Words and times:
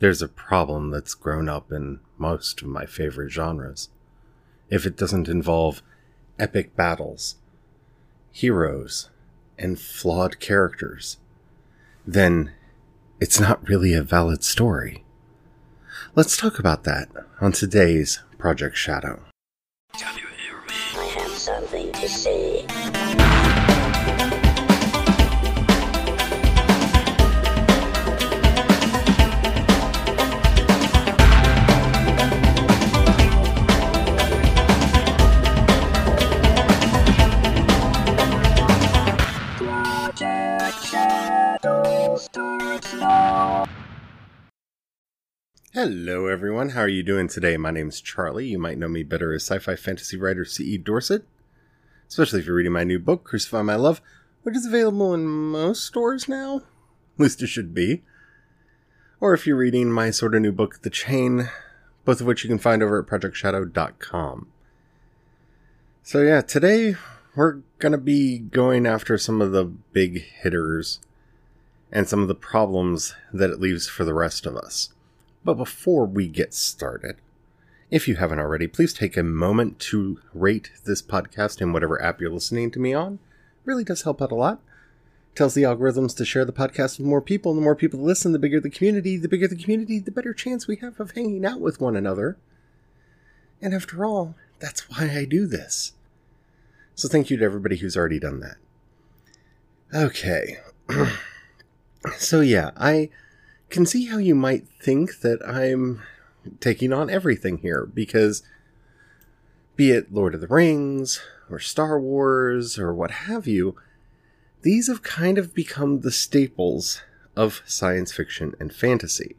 There's 0.00 0.22
a 0.22 0.28
problem 0.28 0.90
that's 0.90 1.14
grown 1.14 1.48
up 1.48 1.72
in 1.72 2.00
most 2.16 2.62
of 2.62 2.68
my 2.68 2.86
favorite 2.86 3.30
genres. 3.30 3.88
If 4.70 4.86
it 4.86 4.96
doesn't 4.96 5.28
involve 5.28 5.82
epic 6.38 6.76
battles, 6.76 7.36
heroes, 8.30 9.10
and 9.58 9.78
flawed 9.78 10.38
characters, 10.38 11.16
then 12.06 12.52
it's 13.20 13.40
not 13.40 13.68
really 13.68 13.92
a 13.92 14.02
valid 14.02 14.44
story. 14.44 15.04
Let's 16.14 16.36
talk 16.36 16.60
about 16.60 16.84
that 16.84 17.08
on 17.40 17.50
today's 17.50 18.22
Project 18.38 18.76
Shadow. 18.76 19.22
Something 21.34 21.92
to 21.92 22.08
say. 22.08 22.37
Hello, 45.74 46.26
everyone. 46.26 46.70
How 46.70 46.80
are 46.80 46.88
you 46.88 47.02
doing 47.02 47.28
today? 47.28 47.56
My 47.56 47.70
name's 47.70 48.00
Charlie. 48.00 48.48
You 48.48 48.58
might 48.58 48.78
know 48.78 48.88
me 48.88 49.04
better 49.04 49.32
as 49.32 49.44
sci 49.44 49.58
fi 49.58 49.76
fantasy 49.76 50.16
writer 50.16 50.44
C.E. 50.44 50.78
Dorset, 50.78 51.24
especially 52.08 52.40
if 52.40 52.46
you're 52.46 52.56
reading 52.56 52.72
my 52.72 52.84
new 52.84 52.98
book, 52.98 53.22
Crucify 53.22 53.62
My 53.62 53.76
Love, 53.76 54.00
which 54.42 54.56
is 54.56 54.66
available 54.66 55.14
in 55.14 55.26
most 55.26 55.84
stores 55.84 56.28
now. 56.28 56.56
At 56.56 57.20
least 57.20 57.42
it 57.42 57.46
should 57.46 57.74
be. 57.74 58.02
Or 59.20 59.34
if 59.34 59.46
you're 59.46 59.56
reading 59.56 59.92
my 59.92 60.10
sort 60.10 60.34
of 60.34 60.42
new 60.42 60.52
book, 60.52 60.82
The 60.82 60.90
Chain, 60.90 61.48
both 62.04 62.20
of 62.20 62.26
which 62.26 62.42
you 62.42 62.48
can 62.48 62.58
find 62.58 62.82
over 62.82 62.98
at 63.00 63.06
projectshadow.com. 63.06 64.48
So, 66.02 66.22
yeah, 66.22 66.40
today 66.40 66.96
we're 67.36 67.60
going 67.78 67.92
to 67.92 67.98
be 67.98 68.38
going 68.38 68.86
after 68.86 69.16
some 69.16 69.40
of 69.40 69.52
the 69.52 69.64
big 69.64 70.22
hitters 70.22 71.00
and 71.92 72.08
some 72.08 72.20
of 72.20 72.28
the 72.28 72.34
problems 72.34 73.14
that 73.32 73.50
it 73.50 73.60
leaves 73.60 73.88
for 73.88 74.04
the 74.04 74.14
rest 74.14 74.46
of 74.46 74.56
us. 74.56 74.90
But 75.44 75.54
before 75.54 76.04
we 76.04 76.28
get 76.28 76.52
started, 76.52 77.16
if 77.90 78.06
you 78.06 78.16
haven't 78.16 78.40
already, 78.40 78.66
please 78.66 78.92
take 78.92 79.16
a 79.16 79.22
moment 79.22 79.78
to 79.80 80.20
rate 80.34 80.70
this 80.84 81.00
podcast 81.00 81.62
in 81.62 81.72
whatever 81.72 82.02
app 82.02 82.20
you're 82.20 82.30
listening 82.30 82.70
to 82.72 82.80
me 82.80 82.92
on. 82.92 83.14
It 83.14 83.18
really 83.64 83.84
does 83.84 84.02
help 84.02 84.20
out 84.20 84.32
a 84.32 84.34
lot. 84.34 84.60
Tells 85.34 85.54
the 85.54 85.62
algorithms 85.62 86.16
to 86.16 86.24
share 86.24 86.44
the 86.44 86.52
podcast 86.52 86.98
with 86.98 87.06
more 87.06 87.22
people, 87.22 87.52
and 87.52 87.60
the 87.60 87.64
more 87.64 87.76
people 87.76 88.00
listen, 88.00 88.32
the 88.32 88.38
bigger 88.38 88.60
the 88.60 88.68
community. 88.68 89.16
The 89.16 89.28
bigger 89.28 89.48
the 89.48 89.56
community, 89.56 90.00
the 90.00 90.10
better 90.10 90.34
chance 90.34 90.66
we 90.66 90.76
have 90.76 91.00
of 91.00 91.12
hanging 91.12 91.46
out 91.46 91.60
with 91.60 91.80
one 91.80 91.96
another. 91.96 92.36
And 93.62 93.72
after 93.72 94.04
all, 94.04 94.34
that's 94.58 94.90
why 94.90 95.10
I 95.10 95.24
do 95.24 95.46
this. 95.46 95.92
So 96.98 97.06
thank 97.06 97.30
you 97.30 97.36
to 97.36 97.44
everybody 97.44 97.76
who's 97.76 97.96
already 97.96 98.18
done 98.18 98.40
that. 98.40 98.56
Okay. 99.94 100.56
so 102.16 102.40
yeah, 102.40 102.72
I 102.76 103.10
can 103.70 103.86
see 103.86 104.06
how 104.06 104.18
you 104.18 104.34
might 104.34 104.66
think 104.82 105.20
that 105.20 105.38
I'm 105.48 106.02
taking 106.58 106.92
on 106.92 107.08
everything 107.08 107.58
here 107.58 107.86
because 107.86 108.42
be 109.76 109.92
it 109.92 110.12
Lord 110.12 110.34
of 110.34 110.40
the 110.40 110.48
Rings 110.48 111.20
or 111.48 111.60
Star 111.60 112.00
Wars 112.00 112.80
or 112.80 112.92
what 112.92 113.12
have 113.12 113.46
you, 113.46 113.76
these 114.62 114.88
have 114.88 115.04
kind 115.04 115.38
of 115.38 115.54
become 115.54 116.00
the 116.00 116.10
staples 116.10 117.02
of 117.36 117.62
science 117.64 118.10
fiction 118.10 118.56
and 118.58 118.74
fantasy. 118.74 119.36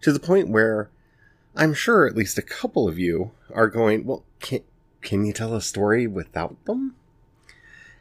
To 0.00 0.12
the 0.12 0.18
point 0.18 0.48
where 0.48 0.88
I'm 1.54 1.74
sure 1.74 2.06
at 2.06 2.16
least 2.16 2.38
a 2.38 2.42
couple 2.42 2.88
of 2.88 2.98
you 2.98 3.32
are 3.52 3.68
going, 3.68 4.06
well, 4.06 4.24
can, 4.40 4.62
can 5.04 5.24
you 5.24 5.32
tell 5.32 5.54
a 5.54 5.60
story 5.60 6.06
without 6.06 6.56
them? 6.64 6.96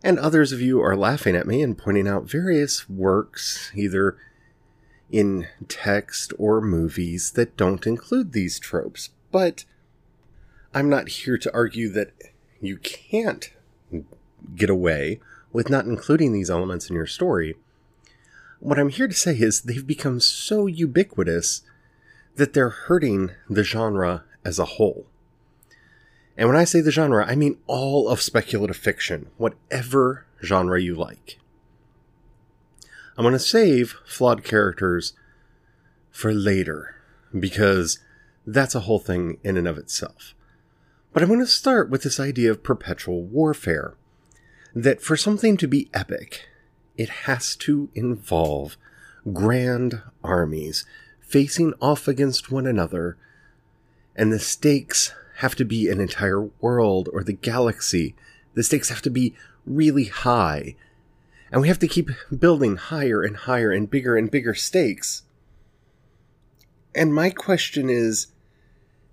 And 0.04 0.18
others 0.18 0.52
of 0.52 0.62
you 0.62 0.82
are 0.82 0.96
laughing 0.96 1.36
at 1.36 1.48
me 1.48 1.62
and 1.62 1.78
pointing 1.78 2.08
out 2.08 2.30
various 2.30 2.90
works, 2.90 3.72
either 3.76 4.18
in 5.12 5.48
text 5.68 6.34
or 6.40 6.60
movies 6.60 7.32
that 7.32 7.56
don't 7.56 7.86
include 7.86 8.32
these 8.34 8.60
tropes. 8.60 9.10
But 9.32 9.66
I'm 10.74 10.90
not 10.90 11.08
here 11.10 11.38
to 11.38 11.54
argue 11.54 11.90
that 11.90 12.12
you 12.60 12.78
can't 12.78 13.52
get 14.56 14.70
away 14.70 15.20
with 15.52 15.70
not 15.70 15.86
including 15.86 16.34
these 16.34 16.50
elements 16.50 16.90
in 16.90 16.96
your 16.96 17.06
story. 17.06 17.56
What 18.60 18.80
I'm 18.80 18.90
here 18.90 19.08
to 19.08 19.14
say 19.14 19.38
is 19.38 19.62
they've 19.62 19.86
become 19.86 20.20
so 20.20 20.66
ubiquitous 20.66 21.62
that 22.36 22.54
they're 22.54 22.70
hurting 22.70 23.32
the 23.50 23.64
genre 23.64 24.24
as 24.44 24.58
a 24.58 24.66
whole. 24.66 25.06
And 26.38 26.48
when 26.48 26.58
I 26.58 26.64
say 26.64 26.82
the 26.82 26.92
genre, 26.92 27.26
I 27.26 27.36
mean 27.36 27.58
all 27.68 28.10
of 28.10 28.22
speculative 28.22 28.78
fiction, 28.78 29.30
whatever 29.38 30.26
genre 30.44 30.82
you 30.82 30.96
like. 30.96 31.40
I'm 33.18 33.24
going 33.24 33.34
to 33.34 33.40
save 33.40 33.96
flawed 34.06 34.44
characters 34.44 35.14
for 36.12 36.34
later 36.34 36.96
because 37.38 38.00
that's 38.46 38.76
a 38.76 38.82
whole 38.82 39.00
thing 39.00 39.38
in 39.44 39.58
and 39.58 39.68
of 39.68 39.78
itself. 39.78 40.34
But 41.12 41.22
I'm 41.22 41.30
going 41.30 41.40
to 41.40 41.48
start 41.48 41.90
with 41.90 42.02
this 42.02 42.20
idea 42.20 42.50
of 42.50 42.64
perpetual 42.64 43.24
warfare 43.24 43.96
that 44.74 45.02
for 45.02 45.16
something 45.16 45.58
to 45.58 45.68
be 45.68 45.90
epic, 45.94 46.48
it 46.98 47.10
has 47.10 47.56
to 47.58 47.90
involve 47.94 48.78
grand 49.32 50.02
armies 50.24 50.86
facing 51.22 51.74
off 51.80 52.08
against 52.08 52.52
one 52.52 52.68
another, 52.68 53.18
and 54.16 54.32
the 54.32 54.40
stakes 54.40 55.14
have 55.44 55.56
to 55.56 55.66
be 55.66 55.90
an 55.90 56.00
entire 56.00 56.42
world 56.62 57.10
or 57.14 57.24
the 57.24 57.34
galaxy. 57.34 58.16
The 58.56 58.64
stakes 58.64 58.90
have 58.90 59.02
to 59.04 59.10
be 59.10 59.36
really 59.66 60.06
high 60.06 60.76
and 61.54 61.62
we 61.62 61.68
have 61.68 61.80
to 61.80 61.88
keep 61.88 62.10
building 62.36 62.78
higher 62.78 63.22
and 63.22 63.38
higher 63.38 63.72
and 63.72 63.88
bigger 63.88 64.18
and 64.18 64.32
bigger 64.32 64.56
stakes. 64.56 65.22
And 66.96 67.14
my 67.14 67.30
question 67.30 67.92
is 67.92 68.28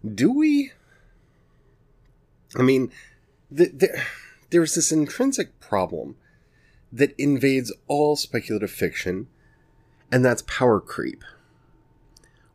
do 0.03 0.33
we? 0.33 0.73
I 2.57 2.63
mean, 2.63 2.91
the, 3.51 3.67
the, 3.67 4.03
there's 4.49 4.75
this 4.75 4.91
intrinsic 4.91 5.61
problem 5.61 6.17
that 6.91 7.15
invades 7.19 7.75
all 7.89 8.17
speculative 8.17 8.71
fiction, 8.71 9.27
and 10.11 10.25
that's 10.25 10.43
power 10.47 10.81
creep. 10.81 11.23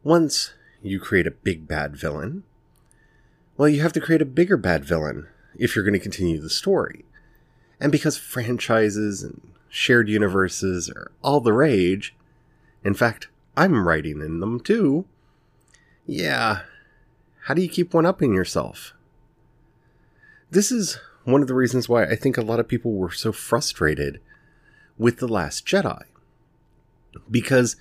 Once 0.04 0.56
you 0.82 1.00
create 1.00 1.28
a 1.28 1.32
big 1.32 1.68
bad 1.68 1.96
villain, 1.96 2.44
well, 3.58 3.70
you 3.70 3.82
have 3.82 3.94
to 3.94 4.02
create 4.02 4.22
a 4.22 4.26
bigger 4.26 4.58
bad 4.58 4.86
villain 4.86 5.28
if 5.58 5.76
you're 5.76 5.86
going 5.86 5.94
to 5.94 6.00
continue 6.00 6.40
the 6.42 6.50
story. 6.50 7.06
And 7.80 7.92
because 7.92 8.18
franchises 8.18 9.24
and 9.24 9.42
shared 9.70 10.08
universes 10.10 10.90
are 10.90 11.12
all 11.22 11.40
the 11.40 11.54
rage. 11.54 12.16
In 12.84 12.94
fact, 12.94 13.28
I'm 13.58 13.88
writing 13.88 14.22
in 14.22 14.40
them 14.40 14.60
too. 14.60 15.06
Yeah, 16.06 16.62
how 17.46 17.54
do 17.54 17.62
you 17.62 17.70
keep 17.70 17.94
one 17.94 18.06
upping 18.06 18.34
yourself? 18.34 18.94
This 20.50 20.72
is 20.72 21.00
one 21.26 21.42
of 21.42 21.48
the 21.48 21.54
reasons 21.54 21.90
why 21.90 22.04
I 22.04 22.16
think 22.16 22.38
a 22.38 22.42
lot 22.42 22.60
of 22.60 22.68
people 22.68 22.94
were 22.94 23.12
so 23.12 23.32
frustrated 23.32 24.20
with 24.98 25.18
The 25.18 25.28
Last 25.28 25.66
Jedi. 25.66 26.04
Because 27.30 27.76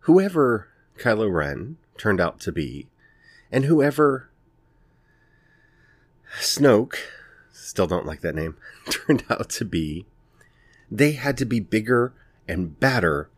whoever 0.00 0.68
Kylo 0.98 1.32
Ren 1.32 1.76
turned 1.98 2.20
out 2.20 2.40
to 2.40 2.52
be, 2.52 2.88
and 3.50 3.64
whoever 3.64 4.30
Snoke, 6.38 6.96
still 7.52 7.86
don't 7.86 8.06
like 8.06 8.20
that 8.20 8.34
name, 8.34 8.56
turned 8.90 9.24
out 9.30 9.50
to 9.50 9.64
be, 9.64 10.06
they 10.90 11.12
had 11.12 11.36
to 11.38 11.44
be 11.44 11.60
bigger 11.60 12.12
and 12.48 12.78
badder 12.78 13.30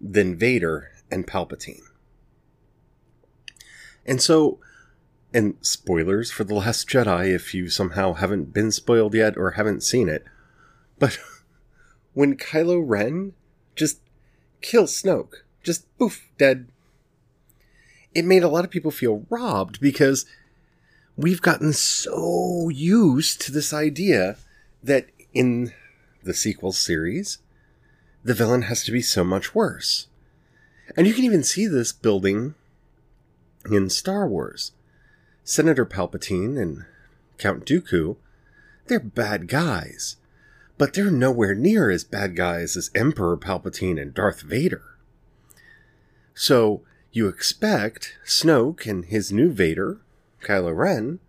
than 0.00 0.36
Vader 0.36 0.90
and 1.10 1.26
Palpatine. 1.26 1.82
And 4.04 4.20
so, 4.20 4.58
and 5.32 5.54
spoilers 5.60 6.30
for 6.30 6.44
The 6.44 6.54
Last 6.54 6.88
Jedi 6.88 7.34
if 7.34 7.54
you 7.54 7.68
somehow 7.68 8.14
haven't 8.14 8.52
been 8.52 8.72
spoiled 8.72 9.14
yet 9.14 9.36
or 9.36 9.52
haven't 9.52 9.82
seen 9.82 10.08
it, 10.08 10.24
but 10.98 11.18
when 12.14 12.36
Kylo 12.36 12.82
Ren 12.84 13.32
just 13.76 14.00
kills 14.60 15.00
Snoke, 15.00 15.42
just 15.62 15.86
poof, 15.98 16.28
dead, 16.38 16.68
it 18.14 18.24
made 18.24 18.42
a 18.42 18.48
lot 18.48 18.64
of 18.64 18.70
people 18.70 18.90
feel 18.90 19.24
robbed 19.30 19.80
because 19.80 20.26
we've 21.16 21.42
gotten 21.42 21.72
so 21.72 22.68
used 22.68 23.40
to 23.42 23.52
this 23.52 23.72
idea 23.72 24.36
that 24.82 25.06
in 25.32 25.72
the 26.22 26.34
sequel 26.34 26.72
series, 26.72 27.38
the 28.24 28.34
villain 28.34 28.62
has 28.62 28.84
to 28.84 28.92
be 28.92 29.02
so 29.02 29.24
much 29.24 29.54
worse. 29.54 30.08
And 30.96 31.06
you 31.06 31.14
can 31.14 31.24
even 31.24 31.42
see 31.42 31.66
this 31.66 31.92
building 31.92 32.54
in 33.70 33.90
Star 33.90 34.26
Wars. 34.26 34.72
Senator 35.44 35.84
Palpatine 35.84 36.60
and 36.60 36.84
Count 37.36 37.66
Dooku, 37.66 38.16
they're 38.86 39.00
bad 39.00 39.48
guys, 39.48 40.16
but 40.78 40.94
they're 40.94 41.10
nowhere 41.10 41.54
near 41.54 41.90
as 41.90 42.04
bad 42.04 42.36
guys 42.36 42.76
as 42.76 42.90
Emperor 42.94 43.36
Palpatine 43.36 44.00
and 44.00 44.14
Darth 44.14 44.42
Vader. 44.42 44.98
So 46.34 46.82
you 47.10 47.28
expect 47.28 48.16
Snoke 48.24 48.86
and 48.86 49.04
his 49.04 49.32
new 49.32 49.50
Vader, 49.50 50.00
Kylo 50.42 50.76
Ren, 50.76 51.20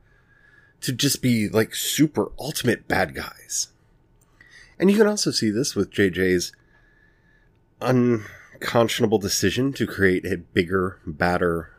to 0.81 0.91
just 0.91 1.21
be 1.21 1.47
like 1.47 1.73
super 1.75 2.31
ultimate 2.37 2.87
bad 2.87 3.15
guys. 3.15 3.69
And 4.79 4.91
you 4.91 4.97
can 4.97 5.07
also 5.07 5.31
see 5.31 5.49
this 5.49 5.75
with 5.75 5.91
JJ's 5.91 6.51
unconscionable 7.81 9.19
decision 9.19 9.73
to 9.73 9.87
create 9.87 10.25
a 10.25 10.37
bigger, 10.37 10.99
badder 11.05 11.69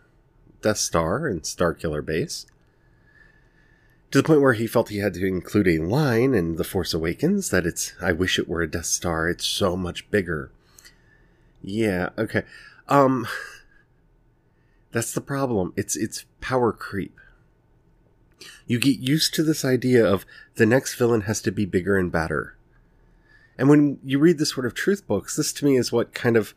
Death 0.63 0.79
Star 0.79 1.27
and 1.27 1.43
Starkiller 1.43 2.05
base. 2.05 2.47
To 4.11 4.23
the 4.23 4.27
point 4.27 4.41
where 4.41 4.55
he 4.55 4.67
felt 4.67 4.89
he 4.89 4.99
had 4.99 5.15
to 5.15 5.27
include 5.27 5.69
a 5.69 5.79
line 5.79 6.35
in 6.35 6.57
The 6.57 6.65
Force 6.65 6.95
Awakens 6.95 7.51
that 7.51 7.67
it's, 7.67 7.93
I 8.01 8.13
wish 8.13 8.39
it 8.39 8.49
were 8.49 8.63
a 8.63 8.71
Death 8.71 8.87
Star, 8.87 9.29
it's 9.29 9.47
so 9.47 9.77
much 9.77 10.09
bigger. 10.11 10.51
Yeah, 11.61 12.11
okay. 12.17 12.45
Um, 12.89 13.27
that's 14.93 15.13
the 15.13 15.21
problem. 15.21 15.75
It's, 15.77 15.97
it's 15.97 16.25
power 16.45 16.73
creep. 16.73 17.19
You 18.67 18.79
get 18.79 18.99
used 18.99 19.33
to 19.33 19.43
this 19.43 19.65
idea 19.65 20.07
of 20.07 20.27
the 20.57 20.67
next 20.67 20.95
villain 20.95 21.23
has 21.23 21.41
to 21.41 21.51
be 21.51 21.65
bigger 21.65 21.97
and 21.97 22.13
badder. 22.13 22.55
And 23.57 23.71
when 23.71 23.99
you 24.05 24.19
read 24.19 24.37
the 24.37 24.45
Sword 24.45 24.67
of 24.67 24.75
Truth 24.75 25.07
books, 25.07 25.37
this 25.37 25.55
to 25.55 25.65
me 25.65 25.79
is 25.79 25.91
what 25.91 26.13
kind 26.13 26.37
of 26.37 26.53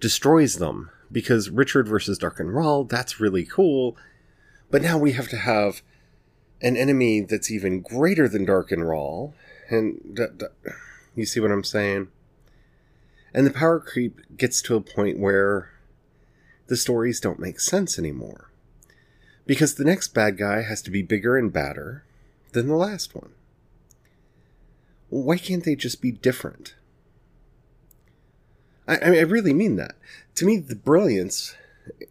destroys 0.00 0.56
them. 0.56 0.90
Because 1.10 1.48
Richard 1.48 1.88
versus 1.88 2.18
Darken 2.18 2.50
Rahl, 2.50 2.84
that's 2.84 3.20
really 3.20 3.46
cool. 3.46 3.96
But 4.70 4.82
now 4.82 4.98
we 4.98 5.12
have 5.12 5.28
to 5.28 5.38
have 5.38 5.80
an 6.60 6.76
enemy 6.76 7.22
that's 7.22 7.50
even 7.50 7.80
greater 7.80 8.28
than 8.28 8.44
Darken 8.44 8.84
Rahl. 8.84 9.32
And 9.70 10.14
d- 10.14 10.26
d- 10.36 10.72
you 11.16 11.24
see 11.24 11.40
what 11.40 11.50
I'm 11.50 11.64
saying? 11.64 12.08
And 13.32 13.46
the 13.46 13.50
power 13.50 13.80
creep 13.80 14.20
gets 14.36 14.60
to 14.62 14.76
a 14.76 14.82
point 14.82 15.18
where 15.18 15.70
the 16.66 16.76
stories 16.76 17.18
don't 17.18 17.40
make 17.40 17.60
sense 17.60 17.98
anymore. 17.98 18.51
Because 19.46 19.74
the 19.74 19.84
next 19.84 20.14
bad 20.14 20.38
guy 20.38 20.62
has 20.62 20.82
to 20.82 20.90
be 20.90 21.02
bigger 21.02 21.36
and 21.36 21.52
badder 21.52 22.04
than 22.52 22.68
the 22.68 22.76
last 22.76 23.14
one. 23.14 23.32
Why 25.08 25.36
can't 25.36 25.64
they 25.64 25.74
just 25.74 26.00
be 26.00 26.12
different? 26.12 26.74
I, 28.86 28.98
I, 28.98 29.10
mean, 29.10 29.18
I 29.18 29.22
really 29.22 29.52
mean 29.54 29.76
that. 29.76 29.94
To 30.36 30.46
me, 30.46 30.58
the 30.58 30.76
brilliance 30.76 31.54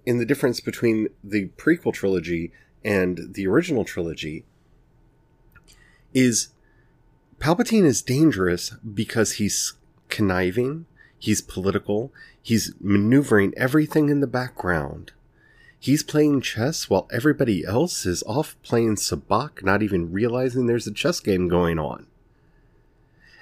in 0.06 0.18
the 0.18 0.25
difference 0.25 0.60
between 0.60 1.07
the 1.24 1.48
prequel 1.57 1.94
trilogy 1.94 2.51
and 2.83 3.33
the 3.33 3.48
original 3.48 3.86
trilogy 3.86 4.44
is 6.13 6.50
Palpatine 7.39 7.86
is 7.86 8.01
dangerous 8.01 8.72
because 8.94 9.33
he's 9.33 9.74
conniving, 10.10 10.86
he's 11.18 11.42
political, 11.42 12.12
he's 12.42 12.74
maneuvering 12.80 13.54
everything 13.57 14.10
in 14.10 14.19
the 14.19 14.28
background. 14.28 15.12
He's 15.83 16.04
playing 16.04 16.42
chess 16.42 16.92
while 16.92 17.07
everybody 17.12 17.66
else 17.66 18.06
is 18.06 18.22
off 18.28 18.56
playing 18.62 18.98
sabacc, 18.98 19.63
not 19.63 19.81
even 19.81 20.12
realizing 20.12 20.68
there's 20.68 20.86
a 20.86 20.94
chess 20.94 21.19
game 21.19 21.48
going 21.48 21.80
on. 21.80 22.06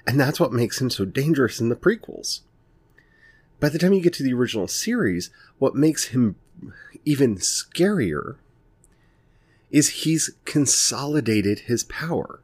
And 0.08 0.18
that's 0.18 0.40
what 0.40 0.54
makes 0.54 0.80
him 0.80 0.90
so 0.90 1.04
dangerous 1.04 1.60
in 1.60 1.68
the 1.68 1.76
prequels. 1.76 2.40
By 3.60 3.68
the 3.68 3.78
time 3.78 3.92
you 3.92 4.02
get 4.02 4.14
to 4.14 4.24
the 4.24 4.34
original 4.34 4.70
series, 4.70 5.32
what 5.58 5.76
makes 5.76 6.06
him 6.06 6.38
even 7.04 7.36
scarier 7.36 8.38
is 9.70 9.90
he's 9.90 10.32
consolidated 10.46 11.60
his 11.60 11.84
power. 11.84 12.40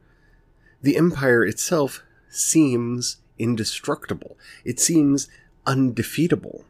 The 0.82 0.98
Empire 0.98 1.46
itself 1.46 2.04
seems 2.28 3.20
indestructible. 3.40 4.38
It 4.66 4.78
seems 4.78 5.30
undefeatable. 5.66 6.66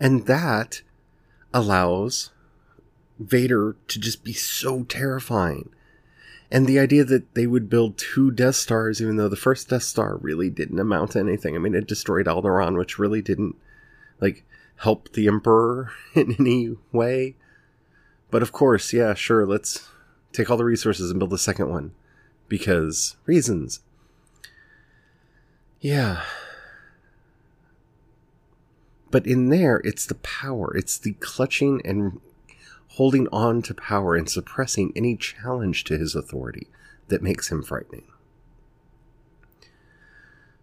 And 0.00 0.24
that 0.24 0.80
allows 1.54 2.30
Vader 3.18 3.76
to 3.88 3.98
just 3.98 4.22
be 4.22 4.34
so 4.34 4.82
terrifying 4.82 5.70
and 6.54 6.68
the 6.68 6.78
idea 6.78 7.04
that 7.04 7.34
they 7.34 7.48
would 7.48 7.68
build 7.68 7.98
two 7.98 8.30
Death 8.30 8.54
Stars, 8.54 9.02
even 9.02 9.16
though 9.16 9.28
the 9.28 9.34
first 9.34 9.70
Death 9.70 9.82
Star 9.82 10.18
really 10.18 10.50
didn't 10.50 10.78
amount 10.78 11.10
to 11.10 11.18
anything. 11.18 11.56
I 11.56 11.58
mean, 11.58 11.74
it 11.74 11.88
destroyed 11.88 12.26
Alderaan, 12.26 12.78
which 12.78 12.96
really 12.96 13.20
didn't, 13.20 13.56
like, 14.20 14.44
help 14.76 15.12
the 15.14 15.26
Emperor 15.26 15.90
in 16.14 16.36
any 16.38 16.76
way. 16.92 17.34
But 18.30 18.42
of 18.42 18.52
course, 18.52 18.92
yeah, 18.92 19.14
sure, 19.14 19.44
let's 19.44 19.88
take 20.32 20.48
all 20.48 20.56
the 20.56 20.64
resources 20.64 21.10
and 21.10 21.18
build 21.18 21.32
a 21.32 21.38
second 21.38 21.70
one. 21.70 21.92
Because 22.46 23.16
reasons. 23.26 23.80
Yeah. 25.80 26.22
But 29.14 29.28
in 29.28 29.48
there, 29.48 29.80
it's 29.84 30.06
the 30.06 30.16
power. 30.16 30.76
It's 30.76 30.98
the 30.98 31.12
clutching 31.12 31.80
and 31.84 32.20
holding 32.88 33.28
on 33.28 33.62
to 33.62 33.72
power 33.72 34.16
and 34.16 34.28
suppressing 34.28 34.92
any 34.96 35.14
challenge 35.14 35.84
to 35.84 35.96
his 35.96 36.16
authority 36.16 36.66
that 37.06 37.22
makes 37.22 37.48
him 37.48 37.62
frightening. 37.62 38.08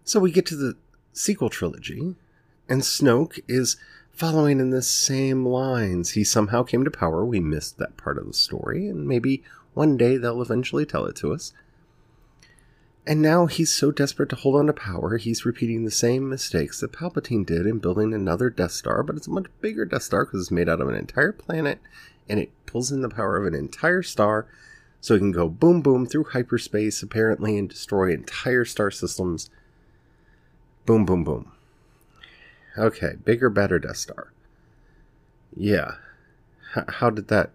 So 0.04 0.20
we 0.20 0.30
get 0.30 0.44
to 0.48 0.56
the 0.56 0.76
sequel 1.14 1.48
trilogy, 1.48 2.14
and 2.68 2.82
Snoke 2.82 3.40
is 3.48 3.78
following 4.10 4.60
in 4.60 4.68
the 4.68 4.82
same 4.82 5.46
lines. 5.46 6.10
He 6.10 6.22
somehow 6.22 6.62
came 6.62 6.84
to 6.84 6.90
power. 6.90 7.24
We 7.24 7.40
missed 7.40 7.78
that 7.78 7.96
part 7.96 8.18
of 8.18 8.26
the 8.26 8.34
story, 8.34 8.86
and 8.86 9.08
maybe 9.08 9.42
one 9.72 9.96
day 9.96 10.18
they'll 10.18 10.42
eventually 10.42 10.84
tell 10.84 11.06
it 11.06 11.16
to 11.16 11.32
us. 11.32 11.54
And 13.04 13.20
now 13.20 13.46
he's 13.46 13.74
so 13.74 13.90
desperate 13.90 14.28
to 14.28 14.36
hold 14.36 14.54
on 14.54 14.66
to 14.66 14.72
power, 14.72 15.16
he's 15.16 15.44
repeating 15.44 15.84
the 15.84 15.90
same 15.90 16.28
mistakes 16.28 16.80
that 16.80 16.92
Palpatine 16.92 17.44
did 17.44 17.66
in 17.66 17.78
building 17.78 18.14
another 18.14 18.48
Death 18.48 18.70
Star, 18.70 19.02
but 19.02 19.16
it's 19.16 19.26
a 19.26 19.30
much 19.30 19.46
bigger 19.60 19.84
Death 19.84 20.04
Star 20.04 20.24
because 20.24 20.42
it's 20.42 20.50
made 20.52 20.68
out 20.68 20.80
of 20.80 20.88
an 20.88 20.94
entire 20.94 21.32
planet 21.32 21.80
and 22.28 22.38
it 22.38 22.50
pulls 22.66 22.92
in 22.92 23.02
the 23.02 23.08
power 23.08 23.36
of 23.36 23.46
an 23.46 23.54
entire 23.54 24.02
star 24.02 24.46
so 25.00 25.14
it 25.14 25.18
can 25.18 25.32
go 25.32 25.48
boom 25.48 25.82
boom 25.82 26.06
through 26.06 26.24
hyperspace 26.32 27.02
apparently 27.02 27.58
and 27.58 27.68
destroy 27.68 28.12
entire 28.12 28.64
star 28.64 28.90
systems. 28.90 29.50
Boom 30.86 31.04
boom 31.04 31.24
boom. 31.24 31.52
Okay, 32.78 33.14
bigger, 33.24 33.50
better 33.50 33.78
Death 33.78 33.98
Star. 33.98 34.32
Yeah. 35.54 35.96
H- 36.76 36.84
how 36.88 37.10
did 37.10 37.28
that? 37.28 37.50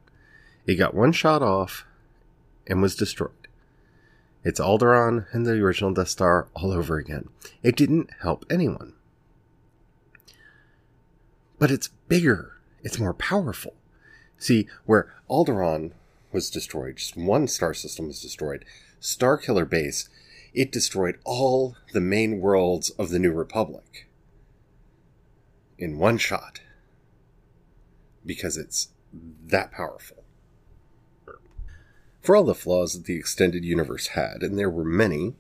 It 0.68 0.76
got 0.76 0.94
one 0.94 1.12
shot 1.12 1.42
off 1.42 1.86
and 2.68 2.82
was 2.82 2.96
destroyed. 2.96 3.32
It's 4.44 4.60
Alderaan 4.60 5.26
and 5.32 5.46
the 5.46 5.54
original 5.54 5.94
Death 5.94 6.10
Star 6.10 6.48
all 6.54 6.72
over 6.72 6.98
again. 6.98 7.30
It 7.64 7.76
didn't 7.76 8.10
help 8.22 8.46
anyone. 8.50 8.94
But 11.60 11.72
it's 11.72 11.90
bigger. 12.08 12.54
It's 12.84 13.00
more 13.00 13.14
powerful. 13.14 13.74
See, 14.38 14.68
where 14.86 15.14
Alderaan 15.30 15.92
was 16.32 16.50
destroyed, 16.50 16.98
just 16.98 17.18
one 17.18 17.48
star 17.48 17.74
system 17.74 18.08
was 18.08 18.22
destroyed, 18.22 18.64
Starkiller 19.02 19.68
Base, 19.68 20.10
it 20.54 20.72
destroyed 20.72 21.20
all 21.24 21.76
the 21.94 22.02
main 22.02 22.40
worlds 22.40 22.90
of 22.92 23.10
the 23.10 23.20
New 23.20 23.32
Republic 23.32 24.08
in 25.78 25.98
one 25.98 26.18
shot 26.18 26.62
because 28.26 28.58
it's 28.58 28.90
that 29.46 29.72
powerful. 29.72 30.24
For 32.22 32.36
all 32.36 32.44
the 32.44 32.56
flaws 32.56 32.94
that 32.94 33.06
the 33.06 33.16
extended 33.16 33.64
universe 33.64 34.08
had, 34.08 34.42
and 34.42 34.58
there 34.58 34.70
were 34.70 34.84
many, 34.84 35.36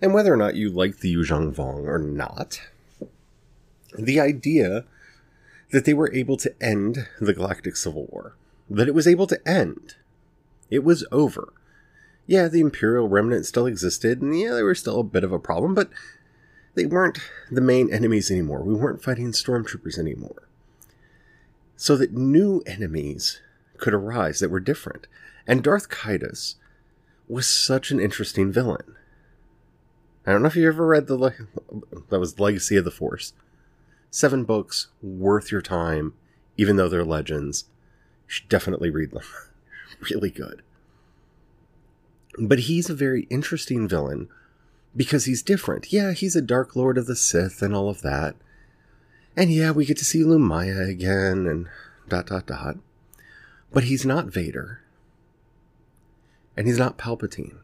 and 0.00 0.12
whether 0.12 0.32
or 0.32 0.36
not 0.36 0.56
you 0.56 0.70
liked 0.70 1.00
the 1.00 1.14
Yuuzhan 1.14 1.54
Vong 1.54 1.86
or 1.86 1.98
not, 1.98 2.60
the 3.98 4.20
idea 4.20 4.84
that 5.70 5.84
they 5.84 5.94
were 5.94 6.12
able 6.12 6.36
to 6.36 6.54
end 6.62 7.08
the 7.20 7.34
Galactic 7.34 7.76
Civil 7.76 8.06
War. 8.06 8.36
That 8.70 8.88
it 8.88 8.94
was 8.94 9.08
able 9.08 9.26
to 9.26 9.48
end. 9.48 9.96
It 10.70 10.84
was 10.84 11.06
over. 11.10 11.52
Yeah, 12.26 12.48
the 12.48 12.60
Imperial 12.60 13.08
remnant 13.08 13.44
still 13.44 13.66
existed, 13.66 14.22
and 14.22 14.38
yeah, 14.38 14.54
they 14.54 14.62
were 14.62 14.74
still 14.74 15.00
a 15.00 15.04
bit 15.04 15.24
of 15.24 15.32
a 15.32 15.38
problem, 15.38 15.74
but 15.74 15.90
they 16.74 16.86
weren't 16.86 17.18
the 17.50 17.60
main 17.60 17.92
enemies 17.92 18.30
anymore. 18.30 18.62
We 18.62 18.74
weren't 18.74 19.02
fighting 19.02 19.32
stormtroopers 19.32 19.98
anymore. 19.98 20.48
So 21.76 21.96
that 21.96 22.12
new 22.12 22.62
enemies 22.66 23.40
could 23.76 23.94
arise 23.94 24.40
that 24.40 24.50
were 24.50 24.60
different. 24.60 25.06
And 25.46 25.62
Darth 25.62 25.88
Caedus 25.88 26.54
was 27.28 27.46
such 27.46 27.90
an 27.90 28.00
interesting 28.00 28.52
villain. 28.52 28.96
I 30.26 30.32
don't 30.32 30.42
know 30.42 30.48
if 30.48 30.56
you 30.56 30.66
ever 30.66 30.86
read 30.86 31.06
the 31.06 31.34
that 32.08 32.20
was 32.20 32.40
Legacy 32.40 32.76
of 32.76 32.84
the 32.84 32.90
Force 32.90 33.34
seven 34.14 34.44
books 34.44 34.86
worth 35.02 35.50
your 35.50 35.60
time, 35.60 36.14
even 36.56 36.76
though 36.76 36.88
they're 36.88 37.04
legends. 37.04 37.64
You 38.26 38.30
should 38.30 38.48
definitely 38.48 38.88
read 38.88 39.10
them. 39.10 39.24
really 40.10 40.30
good. 40.30 40.62
But 42.38 42.60
he's 42.60 42.88
a 42.88 42.94
very 42.94 43.26
interesting 43.28 43.88
villain 43.88 44.28
because 44.94 45.24
he's 45.24 45.42
different. 45.42 45.92
Yeah, 45.92 46.12
he's 46.12 46.36
a 46.36 46.42
Dark 46.42 46.76
Lord 46.76 46.96
of 46.96 47.06
the 47.06 47.16
Sith 47.16 47.60
and 47.60 47.74
all 47.74 47.88
of 47.88 48.02
that. 48.02 48.36
And 49.36 49.52
yeah, 49.52 49.72
we 49.72 49.84
get 49.84 49.96
to 49.98 50.04
see 50.04 50.22
Lumiya 50.22 50.88
again 50.88 51.46
and 51.48 51.66
dot 52.08 52.28
dot 52.28 52.46
dot. 52.46 52.76
But 53.72 53.84
he's 53.84 54.06
not 54.06 54.26
Vader. 54.26 54.80
And 56.56 56.66
he's 56.66 56.78
not 56.78 56.98
Palpatine. 56.98 57.58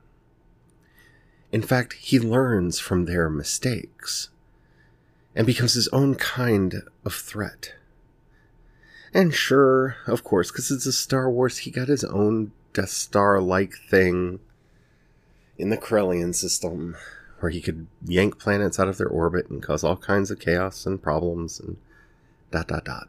In 1.53 1.63
fact, 1.63 1.95
he 1.95 2.19
learns 2.19 2.79
from 2.79 3.05
their 3.05 3.29
mistakes 3.29 4.31
and 5.35 5.47
becomes 5.47 5.75
his 5.75 5.89
own 5.89 6.15
kind 6.15 6.83
of 7.05 7.15
threat. 7.15 7.75
And 9.13 9.35
sure, 9.35 9.97
of 10.07 10.23
course, 10.23 10.51
because 10.51 10.71
it's 10.71 10.87
a 10.87 10.93
Star 10.93 11.31
Wars, 11.31 11.59
he 11.59 11.71
got 11.71 11.89
his 11.89 12.05
own 12.05 12.53
Death 12.73 12.91
Star 12.91 13.41
like 13.41 13.75
thing 13.75 14.39
in 15.59 15.71
the 15.71 15.77
Corellian 15.77 16.35
system 16.35 16.97
where 17.41 17.51
he 17.51 17.61
could 17.61 17.87
yank 18.05 18.39
planets 18.39 18.79
out 18.79 18.89
of 18.89 18.99
their 18.99 19.09
orbit 19.09 19.49
and 19.51 19.63
cause 19.63 19.83
all 19.83 19.97
kinds 19.97 20.31
of 20.31 20.39
chaos 20.39 20.87
and 20.87 21.03
problems 21.03 21.59
and 21.59 21.77
dot 22.53 22.69
dot 22.69 22.85
dot. 22.85 23.09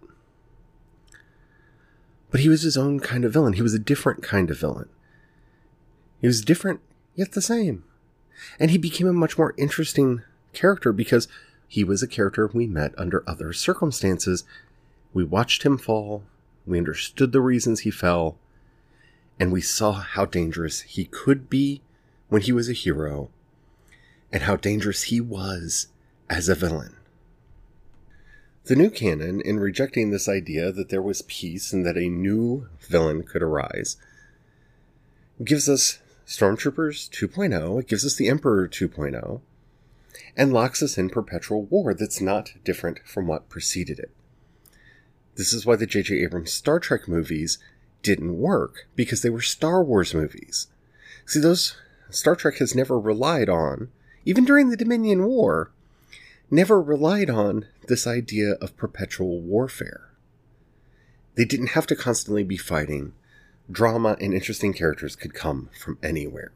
But 2.32 2.40
he 2.40 2.50
was 2.50 2.62
his 2.62 2.78
own 2.78 3.00
kind 3.00 3.26
of 3.26 3.34
villain. 3.34 3.54
He 3.54 3.62
was 3.62 3.74
a 3.74 3.80
different 3.80 4.24
kind 4.24 4.50
of 4.50 4.60
villain. 4.60 4.90
He 6.22 6.28
was 6.28 6.46
different, 6.46 6.80
yet 7.16 7.32
the 7.32 7.42
same. 7.42 7.84
And 8.60 8.72
he 8.72 8.78
became 8.78 9.08
a 9.08 9.14
much 9.14 9.38
more 9.38 9.56
interesting 9.58 10.22
character 10.54 10.94
because 10.94 11.28
he 11.68 11.84
was 11.84 12.04
a 12.04 12.08
character 12.08 12.48
we 12.48 12.68
met 12.68 12.94
under 12.98 13.28
other 13.28 13.54
circumstances. 13.54 14.44
We 15.14 15.24
watched 15.24 15.64
him 15.64 15.78
fall, 15.78 16.24
we 16.66 16.78
understood 16.78 17.32
the 17.32 17.42
reasons 17.42 17.82
he 17.82 17.92
fell, 17.92 18.38
and 19.40 19.52
we 19.52 19.62
saw 19.62 19.94
how 19.94 20.26
dangerous 20.26 20.82
he 20.82 21.06
could 21.06 21.50
be 21.50 21.82
when 22.30 22.44
he 22.44 22.52
was 22.52 22.70
a 22.70 22.74
hero, 22.74 23.30
and 24.32 24.44
how 24.44 24.56
dangerous 24.56 25.04
he 25.04 25.20
was 25.20 25.88
as 26.30 26.48
a 26.48 26.56
villain. 26.56 26.96
The 28.66 28.76
new 28.76 28.92
canon, 28.92 29.42
in 29.42 29.60
rejecting 29.60 30.12
this 30.12 30.30
idea 30.30 30.72
that 30.72 30.90
there 30.90 31.02
was 31.02 31.24
peace 31.24 31.74
and 31.74 31.84
that 31.86 31.98
a 31.98 32.10
new 32.10 32.70
villain 32.80 33.24
could 33.24 33.42
arise, 33.42 33.98
gives 35.44 35.68
us 35.68 36.00
Stormtroopers 36.32 37.10
2.0, 37.10 37.82
it 37.82 37.90
gives 37.90 38.06
us 38.06 38.16
the 38.16 38.30
Emperor 38.30 38.66
2.0, 38.66 39.42
and 40.38 40.54
locks 40.54 40.82
us 40.82 40.98
in 40.98 41.10
perpetual 41.10 41.64
war 41.64 41.94
that's 41.94 42.22
not 42.22 42.54
different 42.64 43.00
from 43.06 43.28
what 43.28 43.50
preceded 43.50 44.00
it. 44.00 44.12
This 45.36 45.52
is 45.52 45.66
why 45.66 45.76
the 45.76 45.86
J.J. 45.86 46.24
Abrams 46.24 46.54
Star 46.54 46.80
Trek 46.80 47.06
movies 47.06 47.58
didn't 48.02 48.38
work, 48.38 48.88
because 48.96 49.24
they 49.24 49.30
were 49.30 49.42
Star 49.42 49.84
Wars 49.84 50.14
movies. 50.14 50.68
See, 51.26 51.42
those 51.42 51.76
Star 52.10 52.38
Trek 52.38 52.60
has 52.60 52.74
never 52.74 52.98
relied 52.98 53.50
on, 53.50 53.90
even 54.24 54.46
during 54.46 54.70
the 54.70 54.78
Dominion 54.78 55.26
War, 55.26 55.74
never 56.50 56.82
relied 56.82 57.30
on 57.30 57.66
this 57.90 58.08
idea 58.08 58.54
of 58.62 58.78
perpetual 58.78 59.42
warfare. 59.42 60.14
They 61.36 61.44
didn't 61.44 61.72
have 61.72 61.88
to 61.88 61.96
constantly 61.98 62.46
be 62.46 62.56
fighting. 62.56 63.12
Drama 63.72 64.18
and 64.20 64.34
interesting 64.34 64.74
characters 64.74 65.16
could 65.16 65.34
come 65.34 65.70
from 65.80 65.98
anywhere. 66.04 66.52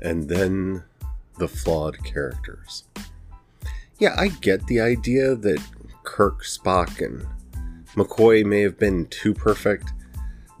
And 0.00 0.28
then 0.28 0.84
the 1.38 1.48
flawed 1.48 2.04
characters. 2.04 2.84
Yeah, 3.98 4.14
I 4.16 4.28
get 4.28 4.66
the 4.66 4.80
idea 4.80 5.34
that 5.34 5.60
Kirk, 6.04 6.44
Spock, 6.44 7.04
and 7.04 7.26
McCoy 7.94 8.44
may 8.44 8.60
have 8.60 8.78
been 8.78 9.06
too 9.06 9.34
perfect, 9.34 9.92